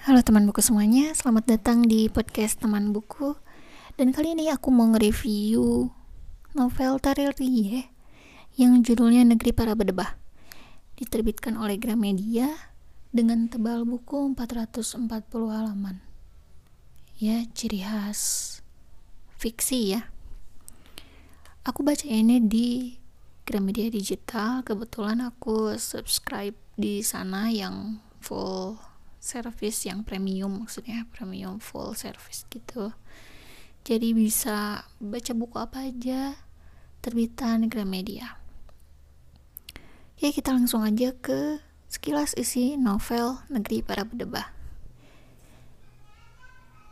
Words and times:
Halo 0.00 0.24
teman 0.24 0.48
buku 0.48 0.64
semuanya, 0.64 1.12
selamat 1.12 1.44
datang 1.44 1.84
di 1.84 2.08
podcast 2.08 2.56
teman 2.56 2.88
buku. 2.88 3.36
Dan 4.00 4.16
kali 4.16 4.32
ini 4.32 4.48
aku 4.48 4.72
mau 4.72 4.88
nge-review 4.96 5.92
novel 6.56 6.96
Taril 7.04 7.36
Rie 7.36 7.92
Yang 8.56 8.72
judulnya 8.80 9.28
Negeri 9.28 9.52
Para 9.52 9.76
Bedebah. 9.76 10.16
Diterbitkan 10.96 11.60
oleh 11.60 11.76
Gramedia 11.76 12.48
dengan 13.12 13.52
tebal 13.52 13.84
buku 13.84 14.32
440 14.32 15.04
halaman. 15.52 16.00
Ya, 17.20 17.44
ciri 17.52 17.84
khas 17.84 18.64
fiksi 19.36 20.00
ya. 20.00 20.08
Aku 21.68 21.84
baca 21.84 22.08
ini 22.08 22.40
di 22.40 22.96
Gramedia 23.44 23.92
Digital. 23.92 24.64
Kebetulan 24.64 25.20
aku 25.20 25.76
subscribe 25.76 26.56
di 26.80 27.04
sana 27.04 27.52
yang 27.52 28.00
full 28.24 28.89
service 29.20 29.84
yang 29.84 30.00
premium 30.02 30.64
maksudnya 30.64 31.04
premium 31.12 31.60
full 31.60 31.92
service 31.92 32.48
gitu. 32.48 32.96
Jadi 33.84 34.16
bisa 34.16 34.88
baca 34.98 35.32
buku 35.36 35.56
apa 35.60 35.84
aja 35.86 36.40
terbitan 37.04 37.68
Gramedia. 37.68 38.40
Oke 40.16 40.32
kita 40.32 40.52
langsung 40.52 40.84
aja 40.84 41.12
ke 41.16 41.60
sekilas 41.88 42.36
isi 42.36 42.76
novel 42.80 43.40
Negeri 43.52 43.84
Para 43.84 44.04
Bedebah. 44.04 44.52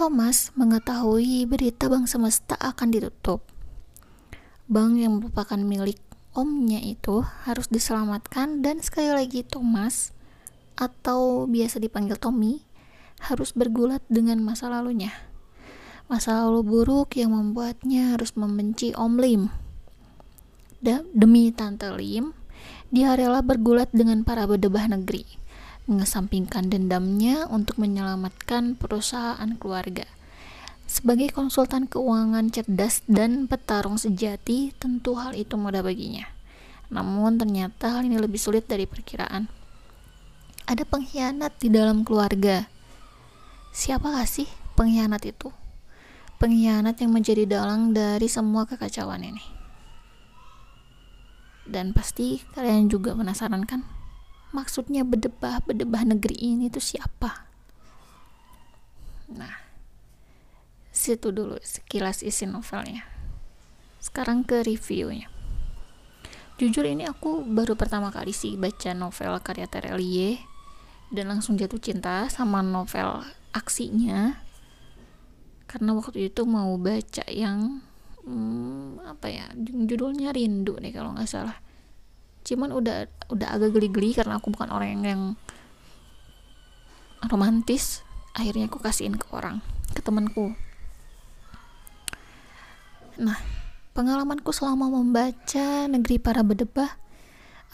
Thomas 0.00 0.48
mengetahui 0.56 1.44
berita 1.44 1.92
bank 1.92 2.08
semesta 2.08 2.56
akan 2.56 2.88
ditutup. 2.88 3.44
Bank 4.64 4.96
yang 4.96 5.20
merupakan 5.20 5.60
milik 5.60 6.00
omnya 6.32 6.80
itu 6.80 7.20
harus 7.44 7.68
diselamatkan 7.68 8.64
dan 8.64 8.80
sekali 8.80 9.12
lagi 9.12 9.44
Thomas 9.44 10.16
atau 10.80 11.44
biasa 11.44 11.76
dipanggil 11.76 12.16
Tommy 12.16 12.64
harus 13.20 13.52
bergulat 13.52 14.00
dengan 14.08 14.40
masa 14.40 14.72
lalunya. 14.72 15.12
Masa 16.08 16.42
lalu 16.42 16.66
buruk 16.66 17.14
yang 17.14 17.36
membuatnya 17.36 18.16
harus 18.16 18.34
membenci 18.34 18.96
Om 18.96 19.14
Lim. 19.20 19.42
Da, 20.80 21.04
demi 21.12 21.52
Tante 21.52 21.92
Lim, 21.92 22.32
dia 22.88 23.12
rela 23.14 23.44
bergulat 23.44 23.92
dengan 23.92 24.24
para 24.24 24.48
bedebah 24.48 24.88
negeri, 24.88 25.28
mengesampingkan 25.84 26.72
dendamnya 26.72 27.44
untuk 27.52 27.76
menyelamatkan 27.76 28.74
perusahaan 28.80 29.52
keluarga. 29.60 30.08
Sebagai 30.90 31.30
konsultan 31.30 31.86
keuangan 31.86 32.50
cerdas 32.50 33.06
dan 33.06 33.46
petarung 33.46 34.00
sejati, 34.00 34.74
tentu 34.80 35.14
hal 35.14 35.38
itu 35.38 35.54
mudah 35.54 35.84
baginya. 35.84 36.26
Namun 36.90 37.38
ternyata 37.38 37.94
hal 37.94 38.08
ini 38.08 38.18
lebih 38.18 38.40
sulit 38.42 38.66
dari 38.66 38.90
perkiraan 38.90 39.59
ada 40.70 40.86
pengkhianat 40.86 41.58
di 41.58 41.66
dalam 41.66 42.06
keluarga. 42.06 42.70
Siapa 43.74 44.22
sih 44.22 44.46
pengkhianat 44.78 45.26
itu? 45.26 45.50
Pengkhianat 46.38 46.94
yang 47.02 47.10
menjadi 47.10 47.42
dalang 47.42 47.90
dari 47.90 48.30
semua 48.30 48.70
kekacauan 48.70 49.26
ini. 49.26 49.42
Dan 51.66 51.90
pasti 51.90 52.38
kalian 52.54 52.86
juga 52.86 53.18
penasaran 53.18 53.66
kan? 53.66 53.82
Maksudnya 54.54 55.02
bedebah-bedebah 55.02 56.06
negeri 56.06 56.38
ini 56.38 56.70
itu 56.70 56.78
siapa? 56.78 57.50
Nah, 59.26 59.58
situ 60.94 61.34
dulu 61.34 61.58
sekilas 61.66 62.22
isi 62.22 62.46
novelnya. 62.46 63.10
Sekarang 63.98 64.46
ke 64.46 64.62
reviewnya. 64.62 65.26
Jujur 66.62 66.86
ini 66.86 67.10
aku 67.10 67.42
baru 67.42 67.74
pertama 67.74 68.14
kali 68.14 68.30
sih 68.30 68.54
baca 68.54 68.94
novel 68.94 69.34
karya 69.42 69.66
Terelie 69.66 70.49
dan 71.10 71.26
langsung 71.26 71.58
jatuh 71.58 71.82
cinta 71.82 72.30
sama 72.30 72.62
novel 72.62 73.26
aksinya. 73.50 74.38
Karena 75.66 75.94
waktu 75.94 76.30
itu 76.30 76.42
mau 76.46 76.74
baca 76.78 77.26
yang 77.30 77.82
hmm, 78.26 79.02
apa 79.06 79.26
ya 79.30 79.46
judulnya 79.54 80.34
rindu 80.34 80.78
nih 80.78 80.94
kalau 80.94 81.14
nggak 81.14 81.30
salah. 81.30 81.58
Cuman 82.46 82.74
udah 82.74 83.06
udah 83.30 83.48
agak 83.54 83.74
geli-geli 83.74 84.14
karena 84.14 84.38
aku 84.38 84.50
bukan 84.50 84.70
orang 84.70 84.98
yang, 84.98 85.04
yang 85.06 85.22
romantis. 87.30 88.02
Akhirnya 88.34 88.70
aku 88.70 88.78
kasihin 88.78 89.18
ke 89.18 89.26
orang 89.34 89.62
ke 89.94 90.00
temanku. 90.02 90.54
Nah 93.18 93.38
pengalamanku 93.90 94.54
selama 94.54 94.86
membaca 94.86 95.90
negeri 95.90 96.22
para 96.22 96.46
bedebah 96.46 96.94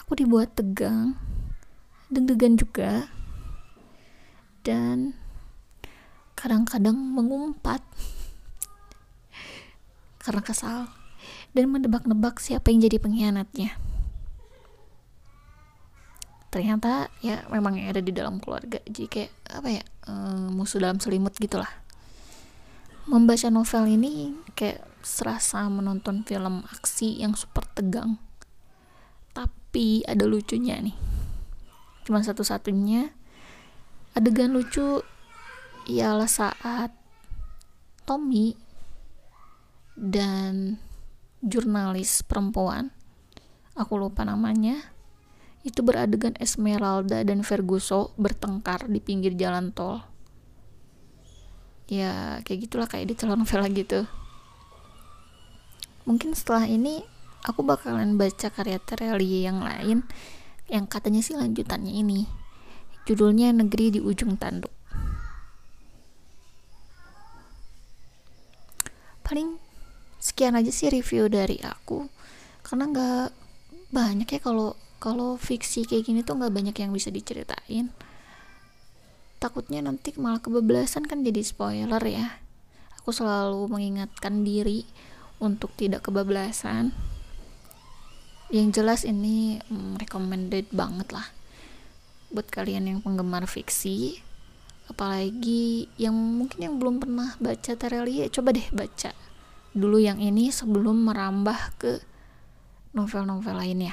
aku 0.00 0.24
dibuat 0.24 0.56
tegang 0.56 1.12
deg-degan 2.08 2.56
juga 2.56 3.10
dan 4.66 5.14
kadang-kadang 6.34 6.98
mengumpat 6.98 7.78
karena 10.18 10.42
kesal 10.42 10.90
dan 11.54 11.70
menebak-nebak 11.70 12.42
siapa 12.42 12.74
yang 12.74 12.82
jadi 12.82 12.98
pengkhianatnya. 12.98 13.78
Ternyata 16.50 17.14
ya 17.22 17.46
memang 17.46 17.78
yang 17.78 17.94
ada 17.94 18.02
di 18.02 18.10
dalam 18.10 18.42
keluarga. 18.42 18.82
Jadi 18.90 19.06
kayak 19.06 19.32
apa 19.54 19.68
ya 19.70 19.84
um, 20.10 20.58
musuh 20.58 20.82
dalam 20.82 20.98
selimut 20.98 21.38
gitulah. 21.38 21.70
Membaca 23.06 23.46
novel 23.54 23.86
ini 23.86 24.34
kayak 24.58 24.82
serasa 25.06 25.70
menonton 25.70 26.26
film 26.26 26.66
aksi 26.66 27.22
yang 27.22 27.38
super 27.38 27.62
tegang. 27.70 28.18
Tapi 29.30 30.02
ada 30.10 30.26
lucunya 30.26 30.82
nih. 30.82 30.96
Cuma 32.02 32.18
satu-satunya 32.26 33.14
adegan 34.16 34.56
lucu 34.56 35.04
ialah 35.86 36.26
saat 36.26 36.90
Tommy 38.08 38.56
dan 39.92 40.80
jurnalis 41.44 42.24
perempuan 42.24 42.90
aku 43.76 44.00
lupa 44.00 44.24
namanya 44.24 44.96
itu 45.66 45.82
beradegan 45.82 46.32
Esmeralda 46.40 47.26
dan 47.26 47.42
Ferguso 47.42 48.14
bertengkar 48.14 48.86
di 48.86 49.02
pinggir 49.02 49.34
jalan 49.34 49.74
tol. 49.74 49.98
Ya 51.90 52.38
kayak 52.46 52.70
gitulah 52.70 52.86
kayak 52.86 53.10
di 53.10 53.14
telenovela 53.18 53.66
gitu. 53.74 54.06
Mungkin 56.06 56.38
setelah 56.38 56.70
ini 56.70 57.02
aku 57.42 57.66
bakalan 57.66 58.14
baca 58.14 58.46
karya 58.46 58.78
Terelie 58.78 59.42
yang 59.42 59.58
lain 59.58 60.06
yang 60.70 60.86
katanya 60.86 61.18
sih 61.18 61.34
lanjutannya 61.34 61.90
ini 61.90 62.45
Judulnya 63.06 63.54
Negeri 63.54 63.94
di 63.94 64.00
Ujung 64.02 64.34
Tanduk. 64.34 64.74
Paling 69.22 69.62
sekian 70.18 70.58
aja 70.58 70.74
sih 70.74 70.90
review 70.90 71.30
dari 71.30 71.54
aku. 71.62 72.10
Karena 72.66 72.90
nggak 72.90 73.30
banyak 73.94 74.26
ya 74.26 74.40
kalau 74.42 74.74
kalau 74.98 75.38
fiksi 75.38 75.86
kayak 75.86 76.10
gini 76.10 76.26
tuh 76.26 76.34
nggak 76.34 76.50
banyak 76.50 76.74
yang 76.82 76.90
bisa 76.90 77.14
diceritain. 77.14 77.94
Takutnya 79.38 79.86
nanti 79.86 80.10
malah 80.18 80.42
kebablasan 80.42 81.06
kan 81.06 81.22
jadi 81.22 81.46
spoiler 81.46 82.02
ya. 82.02 82.42
Aku 82.98 83.14
selalu 83.14 83.70
mengingatkan 83.70 84.42
diri 84.42 84.82
untuk 85.38 85.70
tidak 85.78 86.10
kebablasan. 86.10 86.90
Yang 88.50 88.82
jelas 88.82 89.00
ini 89.06 89.62
mm, 89.62 90.02
recommended 90.02 90.74
banget 90.74 91.14
lah 91.14 91.35
buat 92.32 92.48
kalian 92.50 92.90
yang 92.90 92.98
penggemar 93.02 93.46
fiksi 93.46 94.22
apalagi 94.86 95.90
yang 95.98 96.14
mungkin 96.14 96.58
yang 96.62 96.74
belum 96.78 97.02
pernah 97.02 97.34
baca 97.42 97.74
Terelie 97.74 98.30
coba 98.30 98.54
deh 98.54 98.68
baca 98.70 99.10
dulu 99.76 100.00
yang 100.00 100.16
ini 100.24 100.48
sebelum 100.48 101.04
merambah 101.04 101.76
ke 101.76 102.00
novel-novel 102.96 103.60
lainnya. 103.60 103.92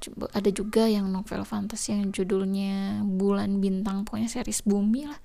Coba 0.00 0.30
ada 0.30 0.48
juga 0.54 0.86
yang 0.86 1.10
novel 1.10 1.42
fantasi 1.42 1.98
yang 1.98 2.14
judulnya 2.14 3.02
Bulan 3.04 3.58
Bintang 3.58 4.06
pokoknya 4.06 4.30
series 4.30 4.62
Bumi 4.62 5.10
lah. 5.10 5.18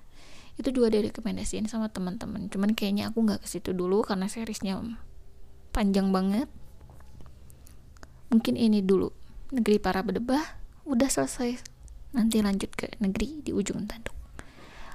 Itu 0.58 0.74
juga 0.74 0.90
dari 0.90 1.08
rekomendasiin 1.08 1.70
sama 1.70 1.88
teman-teman. 1.88 2.50
Cuman 2.50 2.74
kayaknya 2.74 3.14
aku 3.14 3.22
nggak 3.22 3.46
ke 3.46 3.48
situ 3.48 3.70
dulu 3.70 4.02
karena 4.02 4.26
seriesnya 4.26 4.82
panjang 5.70 6.10
banget. 6.10 6.50
Mungkin 8.34 8.58
ini 8.58 8.82
dulu. 8.82 9.14
Negeri 9.54 9.78
Para 9.78 10.02
Bedebah 10.02 10.65
udah 10.86 11.10
selesai. 11.10 11.58
Nanti 12.14 12.40
lanjut 12.40 12.70
ke 12.72 12.94
negeri 13.02 13.42
di 13.42 13.50
ujung 13.50 13.84
tanduk. 13.90 14.14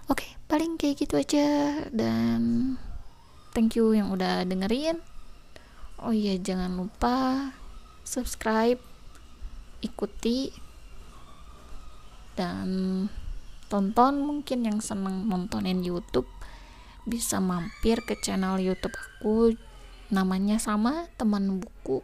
Oke 0.07 0.39
paling 0.47 0.79
kayak 0.79 1.03
gitu 1.03 1.19
aja. 1.19 1.83
Dan 1.91 2.73
thank 3.51 3.75
you 3.75 3.91
yang 3.91 4.09
udah 4.09 4.47
dengerin. 4.47 5.03
Oh 6.01 6.15
iya 6.15 6.39
jangan 6.39 6.73
lupa 6.73 7.51
subscribe 8.01 8.81
ikuti 9.85 10.49
dan 12.33 13.05
tonton 13.69 14.25
mungkin 14.25 14.65
yang 14.65 14.79
seneng 14.81 15.29
nontonin 15.29 15.85
YouTube. 15.85 16.27
Bisa 17.05 17.37
mampir 17.37 18.01
ke 18.01 18.17
channel 18.17 18.57
YouTube 18.57 18.93
aku 18.93 19.53
namanya 20.11 20.57
sama 20.57 21.07
teman 21.15 21.61
buku. 21.61 22.03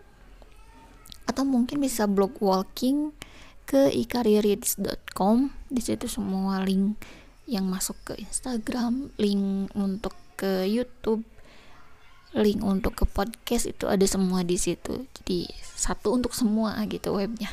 Atau 1.28 1.44
mungkin 1.44 1.84
bisa 1.84 2.08
blog 2.08 2.40
walking 2.40 3.12
ke 3.68 3.92
ikarireads.com 3.92 5.52
di 5.68 5.82
situ 5.84 6.08
semua 6.08 6.64
link 6.64 6.96
yang 7.52 7.68
masuk 7.68 8.00
ke 8.08 8.14
Instagram 8.16 9.12
link 9.20 9.68
untuk 9.76 10.16
ke 10.40 10.64
YouTube 10.64 11.28
link 12.32 12.64
untuk 12.64 12.96
ke 12.96 13.04
podcast 13.04 13.68
itu 13.68 13.92
ada 13.92 14.04
semua 14.08 14.48
di 14.48 14.56
situ. 14.56 15.04
Jadi 15.20 15.52
satu 15.76 16.16
untuk 16.16 16.32
semua 16.32 16.80
gitu 16.88 17.16
webnya. 17.20 17.52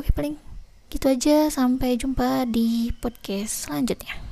Oke 0.00 0.08
paling 0.16 0.40
gitu 0.88 1.12
aja. 1.12 1.52
Sampai 1.52 2.00
jumpa 2.00 2.48
di 2.48 2.88
podcast 2.96 3.68
selanjutnya 3.68 4.31